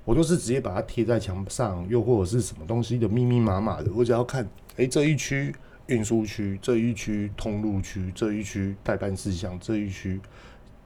[0.03, 5.53] 我都是直接把它贴在墙上，又或者是什么东西的密密麻麻的，我只要看，哎、这一区
[5.87, 10.19] 运输区，这一区通路区，这一区待办事项，这一区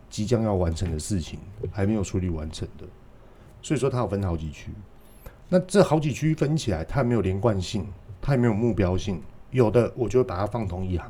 [0.10, 1.39] 即将要完成的事情
[1.71, 2.86] 还没有处理完成的，
[3.62, 4.71] 所以说它有分好几区，
[5.50, 7.86] 那这好几区分起来，它也没有连贯性，
[8.19, 9.21] 它也没有目标性。
[9.52, 11.10] 有的我就会把它放同一行，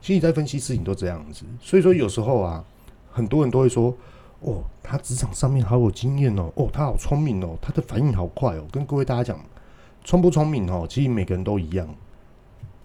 [0.00, 2.64] 其实你在分析事情都这样子，所以说有时候啊，
[3.10, 3.94] 很多人都会说，
[4.40, 8.66] 哦，他职场上面好有经验哦，哦，他好聪明哦，他的反应好快哦。
[8.70, 9.40] 跟各位大家讲，
[10.04, 11.88] 聪不聪明哦，其实每个人都一样，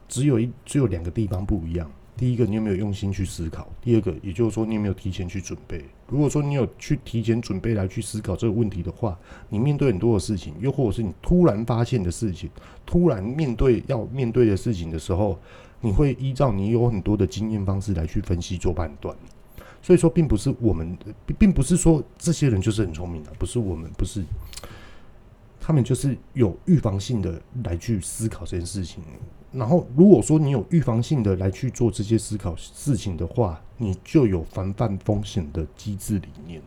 [0.08, 1.92] 只有一只有两个地方不一样。
[2.19, 3.65] 第一个，你有没有用心去思考？
[3.82, 5.82] 第二个，也就是说，你有没有提前去准备？
[6.10, 12.49] 如果说你有去提前准备来去思考这个问题的话，你面对很多的事情，又或者是你突然发现的事情，
[12.86, 15.39] 突然面对要面对的事情的时候，
[15.79, 19.15] 你会依照你有很多的经验方式来去分析做判断。
[19.82, 20.97] 所以说，并不是我们，
[21.38, 24.21] 并不是说这些人就是很聪明的，不是我们，不是
[25.58, 29.01] 他们就是有预防性的来去思考这件事情。
[29.52, 36.62] 然后，如果说你有预防性的来去做这些思考事情的话，你就有防范风险的机制理念。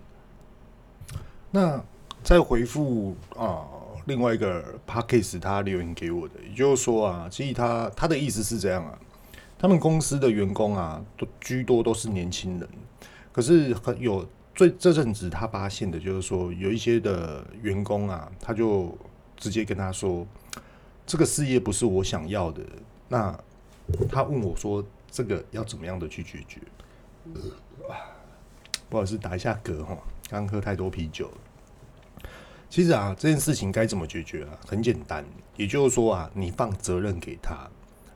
[1.53, 1.81] 那
[2.25, 3.65] 再回复啊，
[4.07, 8.99] 另外一个 Podcast 他留言给我的，也就是说啊，其实他他的意思是这样啊，
[9.57, 12.69] 他们公司的员工啊，都居多都是年轻人，
[13.31, 18.93] 可是很有最这阵子他发现的就是说，有一些的员工啊，他就
[19.37, 20.27] 直接跟他说。
[21.07, 22.63] 这个事业不是我想要的，
[23.09, 23.39] 那
[24.09, 26.61] 他问我说：“这个要怎么样的去解决？”
[28.89, 31.31] 不好意思，打一下嗝哈，刚喝太多啤酒。
[32.71, 34.59] 其实啊，这件事情该怎么解决啊？
[34.67, 35.25] 很简单，
[35.57, 37.69] 也就是说啊，你放责任给他，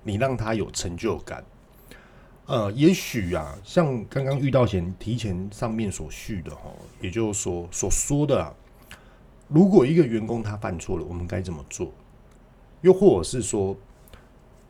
[0.03, 1.45] 你让他有成就感。
[2.47, 6.71] 呃，也许啊，像刚刚遇到前提前上面所叙的哈，
[7.01, 8.55] 也就是说所说的啊，
[9.49, 11.93] 如果一个员工他犯错了，我们该怎么做？
[12.87, 13.77] 又或者是说，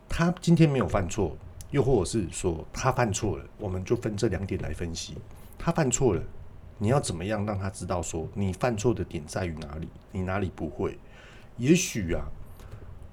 [0.09, 1.37] 他今天没有犯错，
[1.69, 5.13] 又或者是说他犯错了，我们就分这两点来分析。
[5.55, 6.23] 他犯错了，
[6.79, 10.97] 你要怎么样让他知道说你犯错的点在于哪里，你哪里不会？
[11.57, 12.25] 也许啊，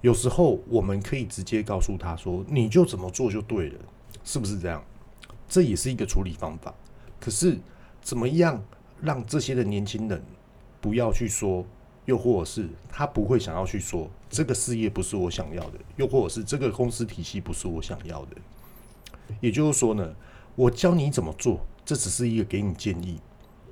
[0.01, 3.79] 有时候我们可以直接告诉他说，你就怎么做就对了，
[4.25, 4.83] 是不是这样？
[5.47, 6.75] 这也是一个处理方法。
[7.21, 7.59] 可是
[8.01, 8.65] 怎么样
[9.03, 10.25] 让这些的年轻人
[10.81, 11.63] 不要去说？
[12.05, 18.37] 又或者是他不会想要去说这个事业不是我想要的，又或者是这个公司体系不是我想要的。
[19.41, 20.15] 也就是说呢，
[20.55, 23.19] 我教你怎么做，这只是一个给你建议。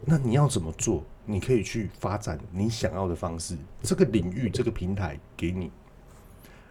[0.05, 1.05] 那你要怎么做？
[1.25, 3.57] 你可以去发展你想要的方式。
[3.83, 5.71] 这个领域，这个平台给你，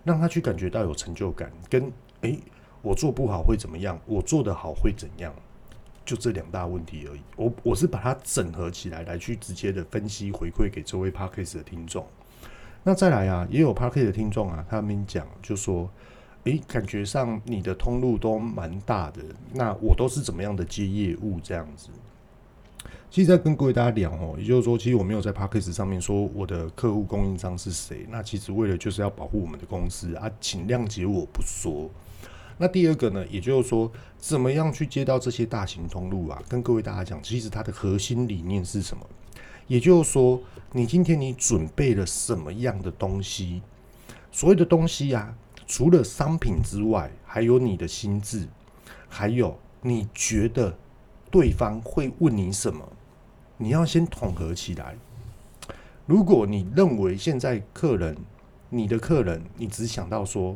[0.04, 1.52] 让他去感觉到有成就感。
[1.70, 1.90] 跟
[2.22, 2.40] 诶，
[2.82, 3.98] 我做不好会怎么样？
[4.06, 5.34] 我做得好会怎样？
[6.06, 12.06] 就这两大问题而已，我我是把它整合起来来去直接的分析回馈给这位 Podcast 的听众。
[12.84, 15.90] 那再来啊，也有 Podcast 的听众啊，他们讲就说，
[16.46, 19.22] 诶，感觉上你的通路都蛮大的，
[19.54, 21.90] 那我都是怎么样的接业务这样子？
[23.12, 31.90] 其实，在跟各位大家聊哦，也就是说，其实我没有在 Podcast 上面说我的客户供应商是谁，那其实为了就是要保护我们的公司啊，请谅解我不说。
[32.62, 36.40] 那第二个呢，也就是说，怎么样去接到这些大型通路啊？
[36.48, 39.04] 跟各位大家讲，其实它的核心理念是什么？
[39.66, 40.40] 也就是说，
[40.72, 43.64] 你今天你准备了什么样的东西？
[44.32, 48.48] 所有的东西啊，除了商品之外，还有你的心智，
[49.10, 50.78] 还有你觉得
[51.32, 52.88] 对方会问你什么？
[53.58, 54.96] 你要先统合起来。
[56.06, 58.16] 如果你认为现在客人，
[58.70, 60.56] 你的客人，你只想到说。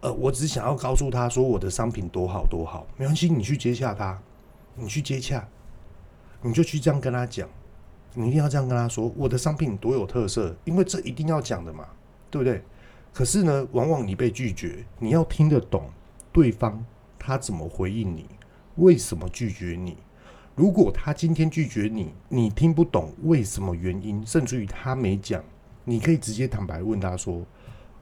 [0.00, 4.18] 呃，我只想要告诉他说我的商品多好多好，没关系，你去接洽他，
[4.74, 5.46] 你去接洽，
[6.40, 7.46] 你就去这样跟他讲，
[8.14, 11.86] 你一定要这样跟他说，我的商品多有特色，因为这一定要讲的嘛，
[12.30, 12.62] 对不对？
[13.12, 15.90] 可是呢，往往你被拒绝，你要听得懂
[16.32, 16.82] 对方
[17.18, 18.24] 他怎么回应你，
[18.76, 19.98] 为什么拒绝你？
[20.56, 25.44] 如果他今天拒绝你，你听不懂为什么原因，甚至于他没讲，
[25.84, 27.44] 你可以直接坦白问他说。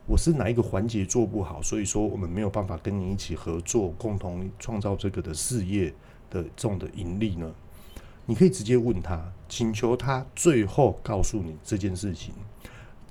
[0.09, 5.93] 我是哪一个环节做不好，所以说我们没有办法跟你一起合作，共同创造这个的事业
[6.31, 7.53] 的这种的盈利呢？
[8.25, 12.33] 你可以直接问他，请求他最后告诉你这件事情。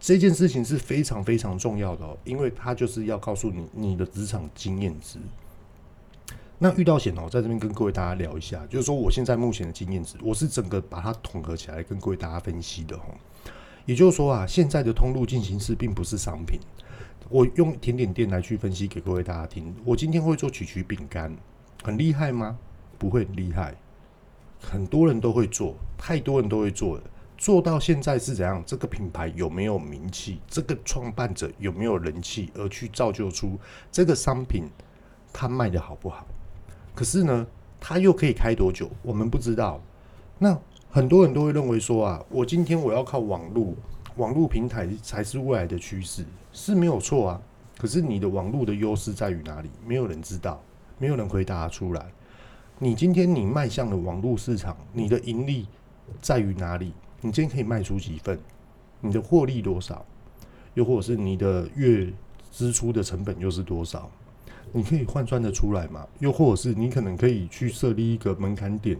[0.01, 5.21] 这件事情是非常非常重要的哦，因为他就是要告诉你你的职场经验值。
[6.59, 13.15] 那遇到险哦，在这边跟各位大家聊一下，就是说我现在目前的经验值，我是整个把它统合起来跟各位大家分析的哦。
[13.87, 16.59] 也就是说啊，现在的通路进行式并不是商品。
[17.29, 19.75] 我用甜点店来去分析给各位大家听。
[19.85, 21.37] 我今天会做曲曲饼干，
[21.83, 22.59] 很厉害吗？
[22.99, 23.75] 不会厉害，
[24.61, 27.03] 很多人都会做，太多人都会做了。
[27.37, 28.61] 做到现在是怎样？
[28.67, 30.41] 这个品牌有没有名气？
[30.49, 32.51] 这个创办者有没有人气？
[32.55, 33.57] 而去造就出
[33.93, 34.65] 这个商品，
[35.33, 36.27] 它卖得好不好？
[36.95, 37.47] 可是呢，
[37.79, 38.91] 它又可以开多久？
[39.03, 39.81] 我们不知道。
[40.39, 40.59] 那
[40.91, 43.73] 很多人都会认为说啊，我今天我要靠网络，
[44.17, 46.25] 网络平台才是未来的趋势，
[46.59, 47.43] 是没有错啊。
[47.79, 49.71] 可是你的网络的优势在于哪里？
[49.87, 50.61] 没有人知道，
[50.99, 52.05] 没有人回答出来。
[52.81, 55.69] 你今天你迈向了网络市场，你的盈利
[56.21, 56.93] 在于哪里？
[57.21, 58.37] 你今天可以卖出几份？
[59.01, 60.05] 你的获利多少？
[60.75, 62.13] 又或者是你的月
[62.51, 64.11] 支出的成本又是多少？
[64.73, 66.07] 你可以换算的出来吗？
[66.19, 68.99] 又或者是你可能可以去设立一个门槛点，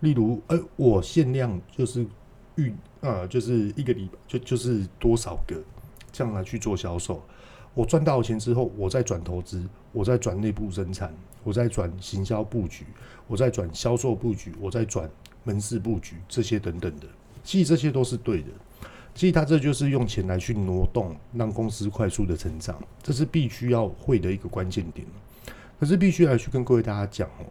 [0.00, 2.06] 例如，呃，我限量就是
[2.56, 5.56] 预呃，就是一个礼拜就就是多少个
[6.18, 7.22] 这样来去做销售。
[7.74, 12.84] 我赚到钱之后，我再转投资，我再转内部生产，我再转行销布局，
[13.28, 15.08] 我再转销售布局，我再转
[15.44, 17.06] 门市布局，这些等等的。
[17.44, 18.48] 其实这些都是对的，
[19.14, 25.06] 其实他这就是用钱来去挪动，让公司快速的成长，这是必须要会的一个关键点。
[25.78, 27.46] 可是必须来去跟各位大家讲哦，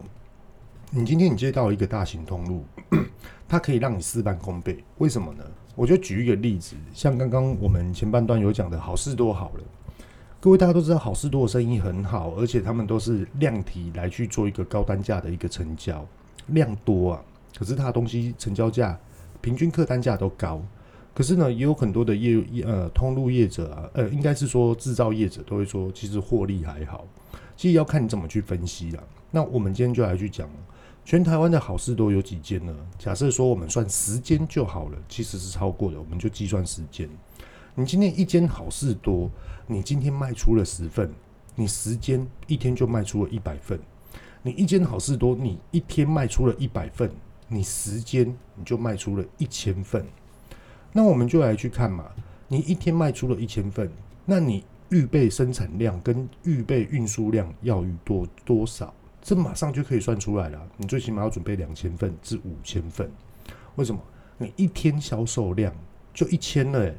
[0.90, 2.66] 你今天你接到一个大型通路，
[3.48, 5.44] 它可以让你事半功倍，为什么呢？
[5.78, 9.62] 我就举一个例子，像刚刚我们前半段有讲的好事多好了，
[10.40, 16.04] 各位大家都知道好事多的生意很好，而且他们都是量体来去做一个高单价的一个成交，
[16.48, 17.22] 量多啊，
[17.56, 18.98] 可是它的东西成交价。
[19.40, 20.60] 平均客单价都高，
[21.14, 27.06] 可是呢，也有很多的业业呃通路业者啊，呃，应该是说制造业者都会说，其实获利还好。
[27.56, 29.02] 其实要看你怎么去分析啦。
[29.30, 30.50] 那我们今天就来去讲，
[31.08, 32.76] 全台湾的好事多有几间呢？
[32.98, 37.08] 假设说我们算十间就好了，其实是超过的，我们就计算时间。
[37.74, 39.30] 你今天一间好事多，
[39.66, 41.10] 你今天卖出了十份，
[41.54, 43.80] 你十间一天就卖出了一百份。
[44.42, 47.10] 你一间好事多，你一天卖出了一百份。
[47.48, 50.04] 你时间你就卖出了一千份，
[50.92, 52.04] 那我们就来去看嘛。
[52.48, 53.90] 你一天卖出了一千份，
[54.26, 58.92] 那你预备生产量跟预备运输量要与多多少？
[59.28, 60.58] 这马上就可以算出来了。
[60.78, 63.10] 你最起码要准备两千份至五千份。
[63.76, 64.00] 为什么？
[64.38, 65.70] 你一天销售量
[66.14, 66.96] 就一千了，欸，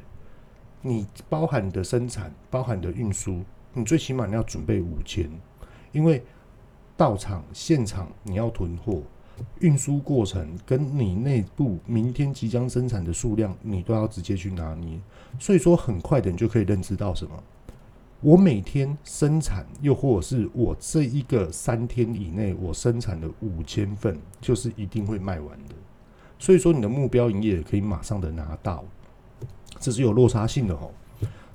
[0.80, 3.42] 你包含的生产、包含的运输，
[3.74, 5.28] 你最起码你要准备五千，
[5.90, 6.22] 因为
[6.96, 9.02] 到场现场你要囤货。
[9.58, 15.00] 运输过程跟你内部明天即将生产的数量，你都要直接去拿捏。
[15.40, 17.42] 所以说，很快的你就可以认知到什么？
[18.22, 25.74] 我每天生产，又或者是我这一个三天以内我生产的五千份，就是一定会卖完的。
[26.38, 28.84] 所以说，你的目标营业可以马上的拿到，
[29.78, 30.90] 这是有落差性的哦。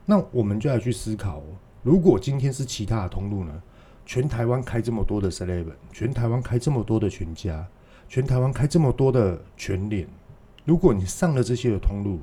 [0.07, 1.43] 那我们就要去思考，
[1.83, 3.61] 如果今天是其他的通路呢？
[4.03, 7.67] 全台湾开这么多的 Seven，全台湾开这么多的全家。
[8.07, 10.07] 全台湾开这么多的全联，
[10.63, 12.19] 如果你上了这些的通路，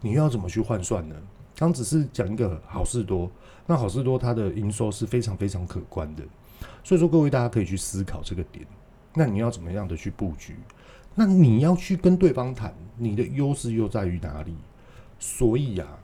[0.00, 1.14] 你要怎么去换算呢？
[1.56, 3.28] 刚只是讲一个好事多，
[3.66, 6.22] 那好事多它的营收是非常非常可观的，
[6.84, 8.66] 所以说各位大家可以去思考这个点。
[9.14, 10.56] 那你要怎么样的去布局？
[11.14, 14.54] 那你要去跟对方谈，你的优势又在于哪里？
[15.18, 15.98] 所以啊。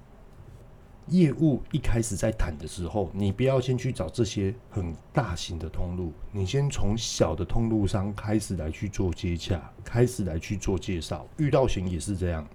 [1.09, 11.27] 业务一开始在谈的时候，你不要先去找这些很大型的通路，你先从小的通路商开始来去做接洽，开始来去做介绍。
[11.38, 12.46] 遇到险也是这样，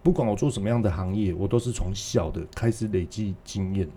[0.00, 3.88] 不管我做什么样的行业，我都是从小的开始累积经验。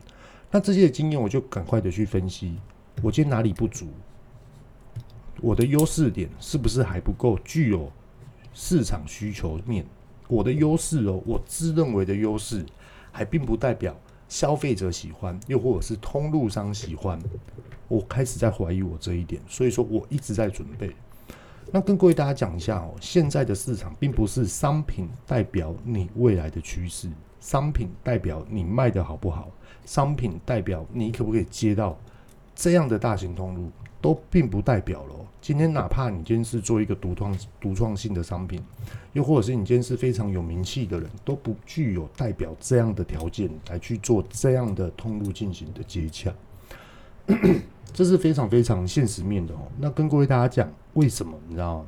[0.51, 2.57] 那这些经验，我就赶快的去分析，
[3.01, 3.87] 我今天哪里不足，
[5.41, 7.91] 我的优势点是不是还不够具有
[8.53, 9.85] 市场需求面？
[10.27, 12.65] 我的优势哦，我自认为的优势。
[13.11, 17.19] 还并不代表消费者喜欢，又或者是通路商喜欢。
[17.87, 20.95] 我开始在怀疑我这一点，所以说我一直在准备。
[21.71, 29.49] 那跟各位大家讲一下哦，现在的市场并不是商品代表你未来的趋势，商品代表你卖的好不好，
[29.85, 31.97] 商品代表你可不可以接到
[32.55, 33.69] 这样的大型通路。
[34.01, 35.15] 都并不代表了。
[35.41, 38.63] 今天哪怕你今天是做一个独创独创性的商品，
[39.11, 46.33] 又或者是你今天是非常有名气的人，都不具有代表这样的条件来去做这样的通路进行的接洽。
[47.91, 49.67] 这是非常非常现实面的哦。
[49.77, 51.85] 那跟各位大家讲，为什么你知道吗？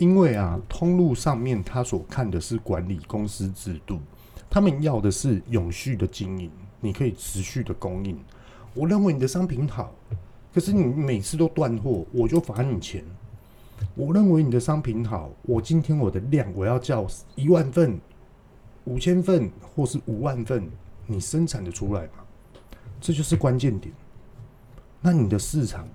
[0.00, 4.00] 因为啊，通路上面他所看的是管理公司制度，
[4.48, 8.18] 他们要的是永续的经营，你可以持续的供应。
[8.72, 9.92] 我认为你的商品好。
[10.54, 13.04] 可是你每次都断货，我就罚你钱。
[13.94, 18.00] 我认为你的商品好，我今天我的量我要叫一万份、
[18.86, 20.66] 五千份或是五万份，
[21.06, 22.24] 你生产的出来吗？
[23.02, 23.94] 这就是关键点。
[25.02, 25.86] 那你的市场、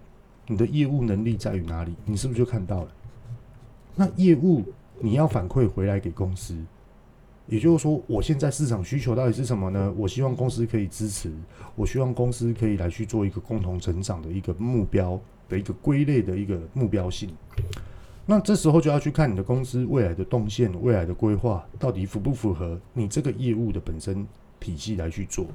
[0.45, 1.95] 你的业务能力在于哪里？
[2.05, 2.91] 你是不是就看到了？
[3.95, 4.63] 那业务
[4.99, 6.55] 你要反馈回来给公司，
[7.47, 9.93] 也就是说，我现在市场需求到底是什么呢？
[9.97, 11.31] 我希望公司可以支持，
[11.75, 17.29] 我希望公司可以来去做一个共同成长的一个目标的一个归类的一个目标性。
[18.25, 24.25] 那这时候就要去看你的公司未来的动线、未来的规划到底符不符合你这个业务的本身
[24.59, 25.45] 体系来去做。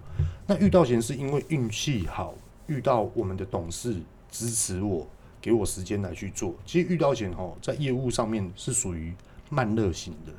[0.47, 2.32] 那遇到钱是因为运气好，
[2.68, 3.97] 遇到我们的董事
[4.30, 5.05] 支持我。
[5.41, 6.55] 给我时间来去做。
[6.64, 9.14] 其实遇到钱哦，在业务上面是属于
[9.49, 10.32] 慢热型的。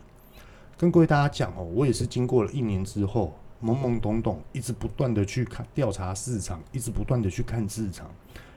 [0.77, 3.33] 跟各位大家讲哦，我也是经过了一年之后，
[3.63, 8.09] 懵懵懂懂，一直不断的去看调查市场，一直不断的去看市场，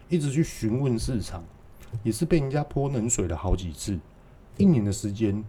[0.08, 1.44] 一直去询问市场，
[2.02, 3.98] 也是被人家泼冷水了好几次。
[4.56, 5.44] 一年的时间，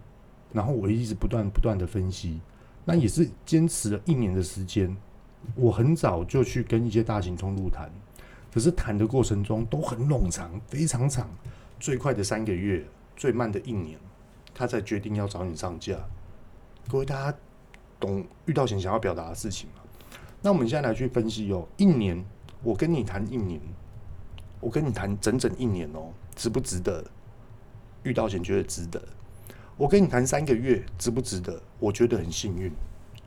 [0.52, 2.40] 然后我一直不断不断的分析，
[2.84, 4.94] 那也是坚持了一年的时间。
[5.54, 7.90] 我很早就去跟一些大型通路谈。
[8.56, 11.28] 可是谈的过程中都很冗长，非常长，
[11.78, 12.82] 最快的三个月，
[13.14, 13.98] 最慢的一年，
[14.54, 15.94] 他才决定要找你上架。
[16.88, 17.38] 各位大家
[18.00, 19.82] 懂遇到钱想要表达的事情吗？
[20.40, 22.24] 那我们现在来去分析哦，一年
[22.62, 23.60] 我跟你谈一年，
[24.58, 27.04] 我跟你谈整整一年哦，值不值得？
[28.04, 29.02] 遇到钱觉得值得。
[29.76, 31.60] 我跟你谈三个月，值不值得？
[31.78, 32.72] 我觉得很幸运。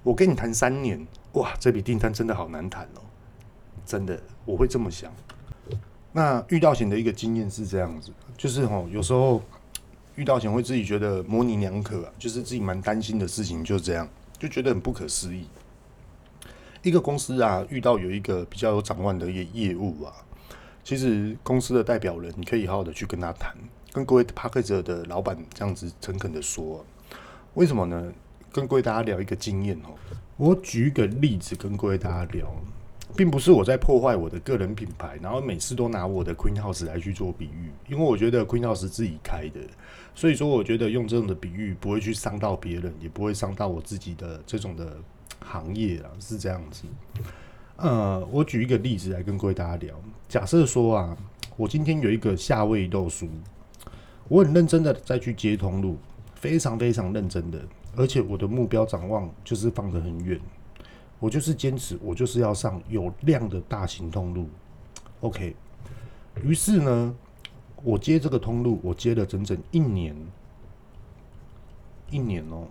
[0.02, 3.02] 我跟你谈三年，哇，这笔订单真的好难谈哦。
[3.90, 5.12] 真的，我会这么想。
[6.12, 9.42] 那遇到险的一个经验是这样子，就是吼，有时候
[10.14, 15.48] 遇到钱会自己觉得模棱两可啊，就是自己蛮担心的事情，就这样，就觉得很不可思议。
[16.84, 20.14] 一个公司啊，遇到有一个比较有掌握的一个业务啊，
[20.84, 23.56] 其实公司的代表人，你可以好好的去跟他谈，
[23.92, 26.86] 跟各位 Podcast 的老板这样子诚恳的说，
[27.56, 28.14] 为什么呢？
[28.54, 29.98] 跟各位大家聊一个经验哦，
[30.38, 32.54] 我举一个例子跟各位大家聊。
[33.16, 39.60] 并不是我在破坏我的个人品牌，然后每次都拿我的 Queen House 来去做比喻，因为我觉得 Queen House 自己开的，
[40.16, 44.96] 所以说我觉得用这种的比喻不会去伤到别人，也不会伤到我自己的这种的
[45.44, 46.84] 行业啊，是这样子。
[47.78, 49.96] 呃，我举一个例子来跟各位大家聊，
[50.28, 51.18] 假设说啊，
[51.58, 53.28] 我今天有一个夏味豆酥，
[54.28, 55.98] 我很认真的再去接通路，
[56.36, 57.60] 非常非常认真的，
[57.96, 60.40] 而且我的目标展望就是放得很远。
[61.20, 64.48] 我就是坚持，我就是要上有量的大型通路。
[65.22, 65.56] OK，
[66.44, 67.16] 于是呢，
[67.84, 70.16] 我接这个通路，我接了整整一年，
[72.10, 72.68] 一年哦。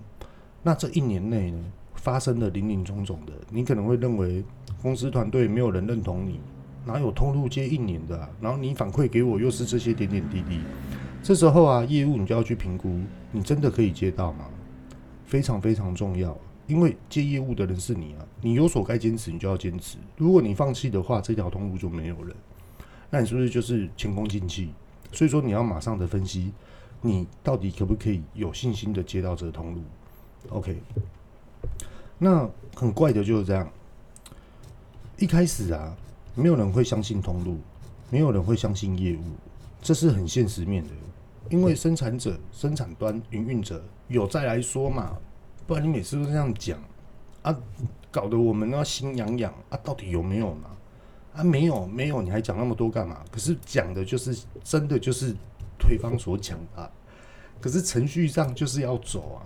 [0.62, 1.62] 那这一年内呢，
[1.94, 3.32] 发生了林林总总的。
[3.50, 4.42] 你可能会认为
[4.80, 6.40] 公司团队没有人认同你，
[6.86, 8.30] 哪有通路接一年的啊？
[8.40, 10.60] 然后你反馈给我又是这些点点滴滴。
[11.22, 12.98] 这时候啊，业务你就要去评估，
[13.30, 14.46] 你真的可以接到吗？
[15.26, 16.34] 非常非常重要。
[16.68, 19.96] 因为接业务的人是你啊，你有所该坚持，你就要坚持。
[20.16, 22.36] 如果你放弃的话，这条通路就没有了。
[23.10, 24.70] 那你是不是就是前功尽弃？
[25.10, 26.52] 所以说你要马上的分析，
[27.00, 29.80] 你到底可不可以有信心的接到这个通路
[30.50, 30.76] ？OK。
[32.18, 33.66] 那很怪的就是这样，
[35.16, 35.96] 一开始啊，
[36.34, 37.56] 没有人会相信通路，
[38.10, 39.22] 没有人会相信业务，
[39.80, 40.90] 这是很现实面的。
[41.48, 45.16] 因为生产者、生产端、营运者有再来说嘛。
[45.68, 46.82] 不然你每次都这样讲
[47.42, 47.54] 啊，
[48.10, 50.66] 搞得我们呢心痒痒啊，到底有没有呢？
[51.34, 53.22] 啊，没有没有，你还讲那么多干嘛？
[53.30, 55.36] 可是讲的就是真的就是
[55.78, 56.90] 对方所讲的，
[57.60, 59.44] 可是程序上就是要走啊。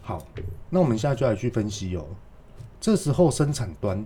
[0.00, 0.26] 好，
[0.70, 2.06] 那我们现在就来去分析哦。
[2.80, 4.04] 这时候生产端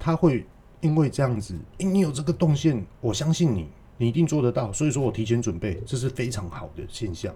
[0.00, 0.44] 他会
[0.80, 7.32] 因为这样子，欸，你有这个动线，我相信你，你一定做得到，所以说我提前准备，这是非常好的现象。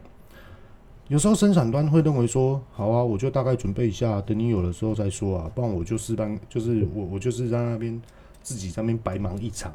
[1.09, 8.01] 有时候生产端会认为说，好啊，我就大概准备一下，等你有的时候再说啊，不然我就试班，就是我我就是在那边
[8.43, 9.75] 自己在那边白忙一场，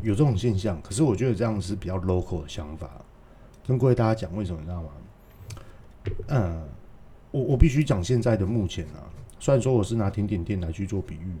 [0.00, 0.80] 有这种现象。
[0.80, 2.88] 可是我觉得这样是比较 local 的想法，
[3.66, 4.88] 跟各位大家讲为什么你知道吗？
[6.28, 6.62] 嗯，
[7.32, 9.02] 我我必须讲现在的目前啊，
[9.40, 11.34] 虽然说我是拿甜点店来去做比喻，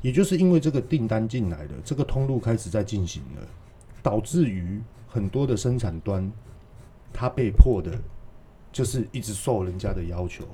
[0.00, 3.46] 也就是因为这个订单进来了，这个通路开始在进行了，
[4.02, 6.32] 导致于很多的生产端。
[7.12, 7.98] 他被迫的，
[8.70, 10.44] 就是一直受人家的要求，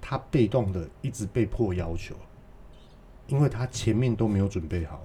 [0.00, 2.14] 他被动的一直被迫要求，
[3.28, 5.00] 因为他前面都没有准备好。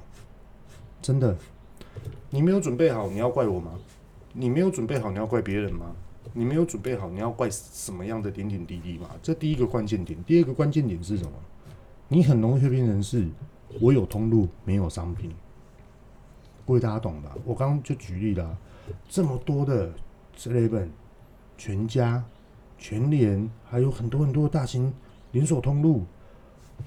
[1.02, 1.38] 真的，
[2.30, 3.74] 你没有准备好，你要怪我吗？
[4.34, 5.96] 你没有准备好，你要怪别人吗？
[6.34, 9.10] 你没有准备好，你要怪什么样的点点滴滴吗？
[9.22, 10.22] 这第一个关键点。
[10.24, 11.32] 第二个关键点是什么？
[12.08, 13.28] 你很容易会变成是，
[13.80, 15.32] 我有通路，没有商品。
[16.66, 17.36] 各位大家懂吧？
[17.46, 18.58] 我刚刚就举例了，
[19.08, 19.94] 这么多的。
[20.38, 20.88] Seven、
[21.58, 22.24] 全家、
[22.78, 24.94] 全联，还有很多很多大型
[25.32, 26.06] 连锁通路，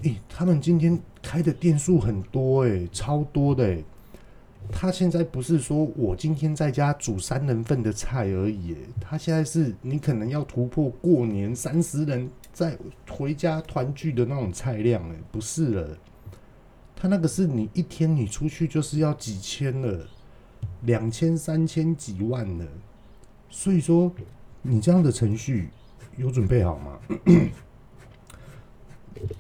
[0.03, 3.85] 诶，他们今天开的店数很多诶，超多的诶。
[4.71, 12.77] 他现在不是说我今天在家煮三人份的菜而已，他现在是你可能要突破过年三十人再
[13.09, 15.97] 回家团聚的那种菜量，诶，不是了。
[16.95, 20.07] 他那个是你一天你出去就是要几千了，
[20.83, 22.67] 两千、三千、几万了。
[23.51, 24.13] 所以说，
[24.63, 25.69] 你这样的程序
[26.17, 26.99] 有准备好吗？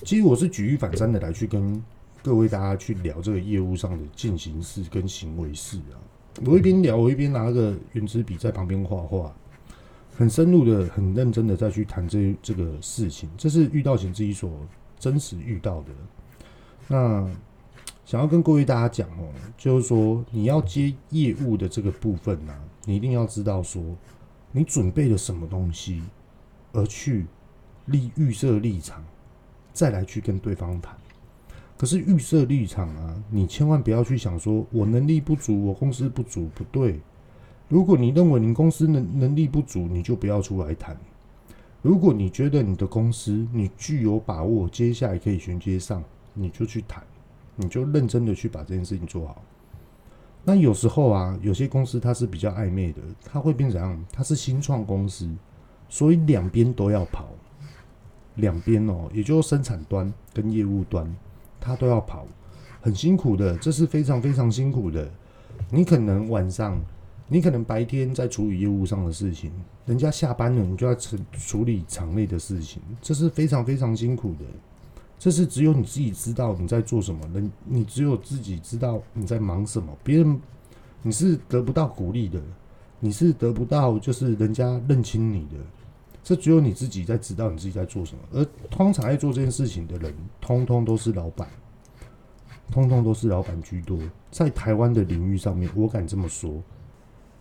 [0.04, 1.82] 其实我是举一反三的来去跟。
[2.20, 5.96] 各位，大家去聊这个业务上的进行式跟行为式啊。
[6.44, 9.32] 我一边聊，我一边拿个原子笔在旁边画画，
[10.16, 13.30] 很深入的、很认真的再去谈这这个事情。
[13.38, 14.50] 这是遇到前自己所
[14.98, 15.92] 真实遇到的。
[16.88, 17.30] 那
[18.09, 19.28] 想要跟各位大家讲哦，
[19.59, 23.82] 就是说你要接业务的这个部分呢，你一定要知道说
[24.50, 26.02] 你准备了什么东西，
[26.72, 27.26] 而去
[27.84, 29.04] 立预设立场，
[29.74, 30.96] 再来去跟对方谈。
[31.76, 36.98] 可是预设立场啊，你千万不要去想说，我能力不足，我公司不足，不对。
[37.68, 40.96] 如果你认为你公司能能力不足，你就不要出来谈。
[41.82, 46.02] 如果你觉得你的公司你具有把握，接下来可以衔接上，
[46.32, 47.04] 你就去谈，
[47.59, 49.42] 你就认真的去把这件事情做好。
[50.44, 54.02] 那有时候啊，有些公司它是比较暧昧的，它会变怎样？
[54.11, 55.28] 它是新创公司，
[55.88, 57.28] 所以两边都要跑，
[58.36, 61.14] 两边哦，也就是生产端跟业务端。
[61.61, 62.24] 他都要跑，
[62.80, 65.11] 很辛苦的，这是非常非常辛苦的。
[65.70, 66.78] 你可能晚上，
[67.26, 69.50] 你可能白天在处理业务上的事情，
[69.84, 74.44] 人家下班了，你就要处处理场内的事情，这是非常非常辛苦的。
[75.18, 80.40] 这是只有你自己知道你在做什么，人你只有自己知道你在忙什么，别人
[81.02, 82.40] 你是得不到鼓励的，
[83.00, 85.56] 你是得不到就是人家认清你的。
[86.22, 91.48] 这只有你自己在知道你自己在做什么，而通常在做这件事情的人，通通都是老板，
[92.70, 93.98] 通通都是老板居多。
[94.30, 96.62] 在台湾的领域上面，我敢这么说，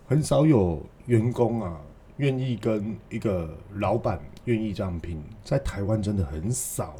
[0.06, 1.78] 很少有员工啊
[2.16, 6.96] 愿意跟一个老板愿意这样拼，在台湾真的很少，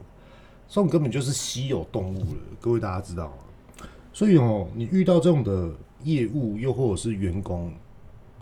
[0.69, 2.41] 这种根本就是稀有动物了。
[2.61, 3.87] 各位大家知道吗？
[4.13, 5.73] 所以哦，你遇到这种的
[6.05, 7.73] 业务，又或者是员工。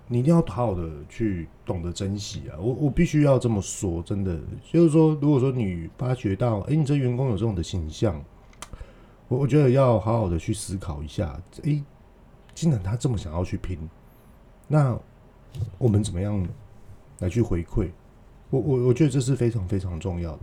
[0.08, 2.54] 你一定要好好的去懂得珍惜啊！
[2.60, 4.38] 我我必须要这么说，真的
[4.72, 8.24] 就是说，如果说你发觉到，哎、你这员工有这种的形象，
[9.26, 11.82] 我我觉得要好好的去思考一下，哎、
[12.54, 13.76] 既然他这么想要去拼，
[14.68, 14.96] 那
[15.76, 16.46] 我们怎么样
[17.18, 17.90] 来去回馈？
[18.50, 20.42] 我我我觉得这是非常非常重要的。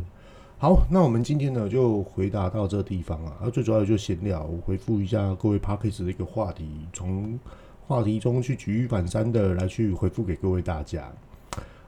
[0.63, 7.37] 好，那我们今天呢就回答到这个地方啊，而最主要的就闲聊，回复一下各位 Podcast 的一个话题，从。
[7.85, 11.11] 话题中去举一反三的来去回复给各位大家。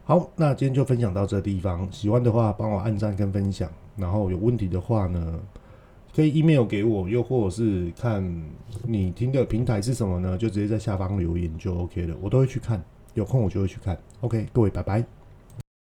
[0.03, 1.89] 好，那今天就分享到这地方。
[1.89, 3.71] 喜欢的话，帮我按赞跟分享。
[3.95, 5.39] 然后有问题的话呢，
[6.13, 8.43] 可以 email 给我，又或者是看
[8.83, 10.37] 你听的平台是什么呢？
[10.37, 12.83] 就直接在下方留言就 OK 了，我都会去看。
[13.13, 13.97] 有空我就会去看。
[14.19, 15.05] OK，各位，拜拜。